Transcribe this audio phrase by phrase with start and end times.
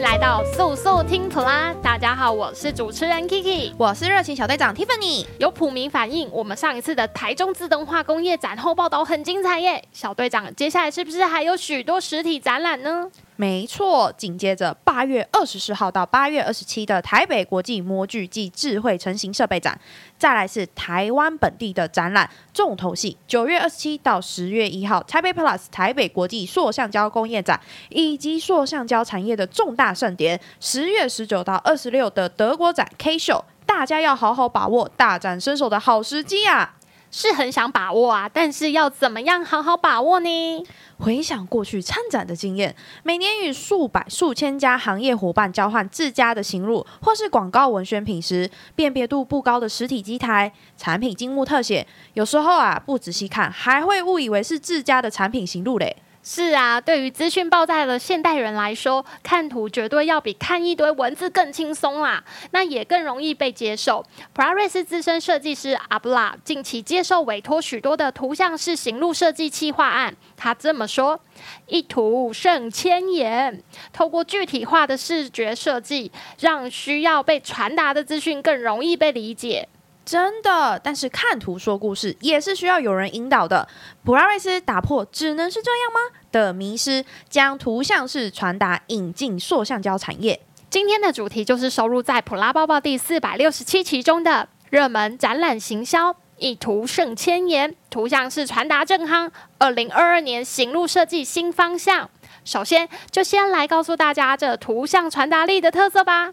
[0.00, 1.74] 迎来到速速听普拉！
[1.82, 5.26] 大家好，我是主持人 Kiki，我是热情小队长 Tiffany。
[5.38, 9.84] 有普民反映，我们上一次的台中自动化工业展后报道很精彩耶！
[9.92, 13.10] 小队长，接下来是不是还有许多实体展览呢？
[13.40, 19.80] 没错，紧接着八月二十四号到八月二十七的台北国际模具暨智慧成型设备展，
[20.18, 23.16] 再来是台湾本地的展览重头戏。
[23.26, 27.58] 九月二十七到十月一号，台北 Plus 台北国际塑橡胶工业展
[27.88, 30.38] 以及塑橡胶产业的重大盛典。
[30.60, 36.74] 十月十九到二十六的德国展 K Show，大家要好好把握大展身手的好时机啊！
[37.10, 40.66] 是很想把握啊，但是要怎么样好好把握呢？
[40.98, 55.96] 回想过去参展的经验，每年与数百、数千家行业伙伴交换自家的行路或是广告文宣品时，辨别度不高的实体机台、产品金幕特写，有时候啊不仔细看，还会误以为是自家的产品行路嘞。
[56.22, 64.04] 是啊，对于资讯爆炸的现代人来说，看图绝对要比看一堆文字更轻松啦，那也更容易被接受。
[64.34, 71.18] 普拉瑞斯资深设计师阿布拉近期接受委托许多的图像式行路设计企划案，他这么说
[71.66, 79.66] ：“一图胜千言，透过具体化的视觉设计，让需要被传达的资讯更容易被理解。”
[80.10, 83.68] 真的，但是看图说故事也是需要有人引导的。
[84.02, 90.40] 普拉瑞斯打破只能是这样吗的迷失，将图像式传达引进塑橡胶产业。
[90.68, 99.30] 今天的主题就是收录在普拉包包第四百六十七期中的热门展览行销，一图胜千言，图像式传达正夯。
[99.58, 102.10] 二零二二年行路设计新方向。
[102.44, 106.32] 首先，就先来告诉大家这图像传达力的特色吧。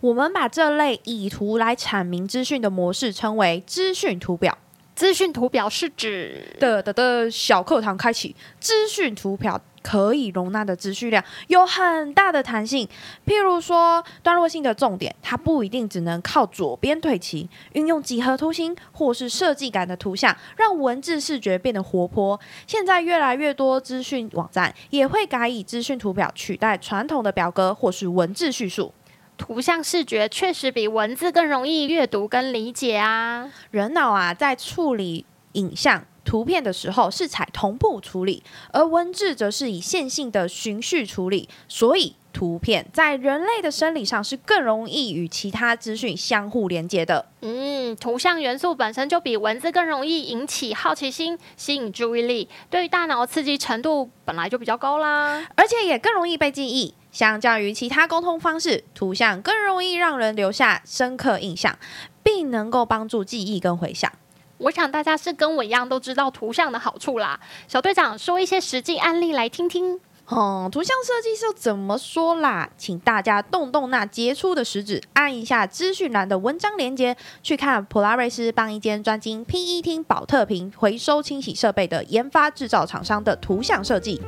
[0.00, 4.56] 我们把这类以图来阐明资讯的模式称为资讯图表。
[4.94, 8.34] 资讯图表是指的的的小课堂开启。
[8.58, 12.88] 资讯图表可以容纳的资讯量有很大的弹性。
[13.24, 17.48] 譬如说，段落性的重点，它不一定只能靠左边对齐。
[17.74, 22.38] 运用几何图形或是设计感的图像，让文字视觉变得活泼。
[22.66, 28.92] 现在越来越多资讯网站也会改以资讯图表取代传统的表格或是文字叙述。
[29.38, 33.50] 图像视觉确实比文字更容易阅读跟理解啊！
[33.70, 47.24] 人脑啊，在处理影像图片的时候是采同步处理，而文字则是以线性的循序处理，所以图片在人类的生理上是更容易与其他资讯相互连接的。
[47.40, 56.92] 嗯，图像元素本身就比文字更容易引起好奇心、吸引注意力，对于大脑刺激程度本来就比较高啦，而且也更容易被记忆。
[57.18, 61.76] 相较于其他沟通方式，图像更容易让人留下深刻印象，
[62.22, 64.12] 并能够帮助记忆跟回想。
[64.58, 67.40] 我想大家是跟我一样都知道图像的好处啦。
[67.66, 69.98] 小队长说一些实际案例来听听。
[70.30, 72.70] 嗯，图像设计是怎么说啦？
[72.78, 84.22] 请大家动动那杰出的食指，按一下资讯栏的文章链接，去看普拉瑞斯帮一间专精 PET 保特瓶回收清洗设备的研发制造厂商的图像设计。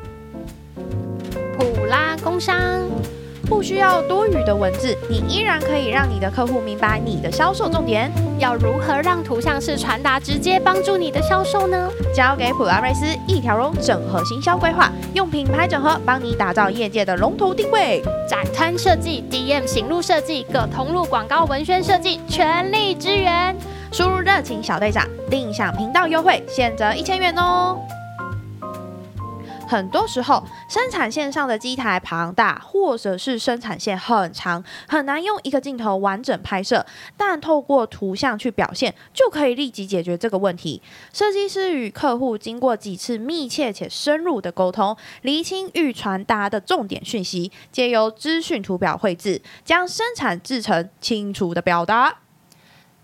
[1.91, 2.56] 普拉工商
[3.49, 8.09] 不需要多余的文字，你依然可以让你的客户明白你的销售重点。
[8.39, 11.91] 要如何让图像式传达直接帮助你的销售呢？
[12.15, 18.01] 交给普拉瑞斯一条龙整合行销规划，用品牌整合帮你打造业界的龙头定位。
[18.28, 23.57] 展摊设计、DM 行路设计、各通路广告文宣设计，全力支援。
[23.91, 27.77] 输入热情小队长，定享频道优惠，现折一千元哦。
[29.71, 36.85] 很多时候，生产线上的机台庞大，或者是生产线很长，很难用一个镜头完整拍摄。
[37.17, 40.83] 但透过图像去表现，就可以立即解决这个问题。
[41.13, 52.17] 设计师与客户经过几次密切且深入的沟通，厘清欲传达的重点讯息，借由资讯图表绘制，将生产制程清楚的表达。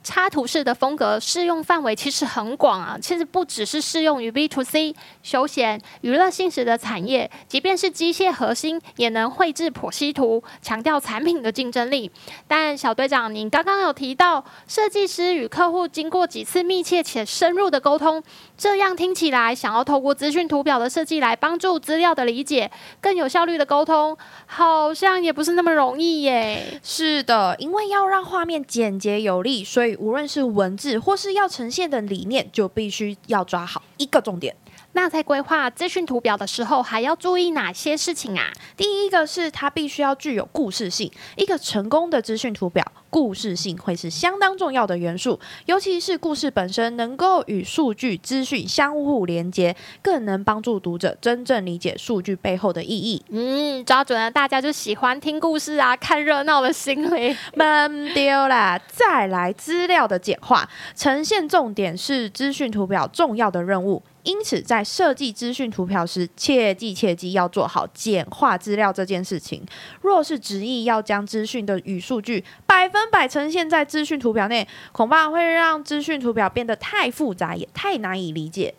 [0.06, 4.94] 插图式的风格适用范围其实很广啊，其实不只是适用于 B to C
[5.24, 12.08] 休闲娱乐性质的产业，即便是机械核心也能绘制剖析图，强调产品的竞争力。
[12.46, 18.22] 但小队长，您刚刚有提到设计师与客户经过几次密切且深入的沟通，
[18.56, 22.70] 这样听起来，想要透过资讯图表的设计来帮助资料的理解，
[23.00, 24.16] 更有效率的沟通，
[24.46, 26.80] 好像也不是那么容易耶。
[26.84, 34.54] 是的，因为要让画面简洁有力，所以无论是文字或是要呈现的理念，就必须要抓好一个重点。
[34.96, 38.50] 那在规划资讯图表的时候，还要注意哪些事情啊？
[38.78, 53.22] 第一个是它必须要具有故事性，一个成功的资讯图表，故事性会是相当重要的元素，尤其是故事本身能够与数据资讯相互连接，更能帮助读者真正理解数据背后的意义。
[53.28, 57.36] 嗯，抓准了大家就喜欢听故事啊、看热闹的心理。
[57.54, 58.80] 闷丢啦！
[58.88, 64.02] 再来资料的简化，呈现重点是资讯图表重要的任务。
[64.26, 69.64] 因此，在设计资讯图表时，切记切记要做好简化资料这件事情。
[70.02, 78.74] 若是执意要将资讯的与数据百分百呈现在资讯图表内，恐怕会让资讯图表变得太复杂，也太难以理解。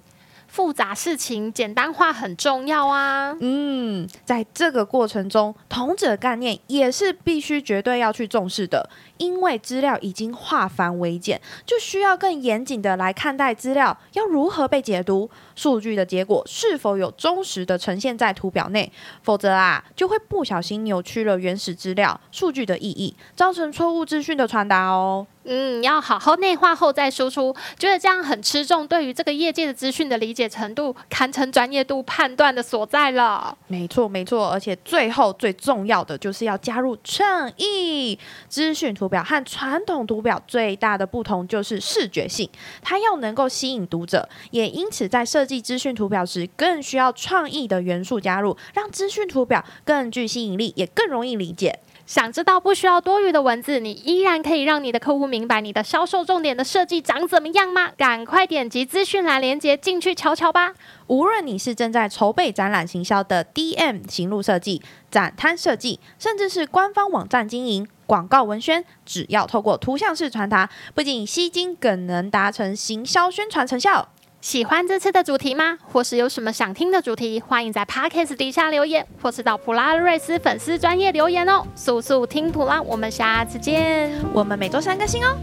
[0.47, 3.35] 复杂事情简单化很重要啊。
[3.39, 8.89] 嗯，在这个过程中，同者概念也是必须绝对要去重视的。
[9.17, 18.91] 因为资料已经化繁为简，就需要更严谨的来看待资料要如何被解读，数据的结果是否有忠实的呈现在图表内，
[19.23, 25.25] 否则啊，就会不小心扭曲了原始资料数据的意义，造成错误资讯的传达哦。
[25.49, 33.57] 嗯，要好好内化后再输出，觉得这样很吃重，对于这个业界的资讯的理解程度，堪称专业度判断的所在了。
[33.67, 38.19] 没错，没错，而且最后最重要的就是要加入创意。
[38.49, 42.49] 资讯图表和传统图表最大的不同就是视觉性，
[42.81, 51.79] 它要能够吸引读者，也因此在设计资讯图表时，更需要创意的元素加入，让资讯图表更具吸引力，也更容易理解。
[52.07, 57.91] 想知道不需要多余的文字，你依然可以让你的客户明白你的销售重点的设计长怎么样吗？
[57.97, 60.73] 赶快点击资讯栏连接进去瞧瞧吧！
[61.07, 64.81] 无论你是正在筹备展览行销的 DM 行路设计、
[65.11, 74.07] 展摊设计，甚至是官方网站经营、广告文宣，只要透过图像式传达，不仅吸睛，更能达成行销宣传成效。
[74.39, 75.77] 喜欢这次的主题吗？
[75.91, 77.39] 或是有什么想听的主题？
[77.39, 81.63] 欢迎在 Podcast 底下留言，或是到普拉瑞斯粉丝专业留言哦。
[81.75, 84.11] 速速听普拉，我们下次见。
[84.33, 85.35] 我们每周三更新哦。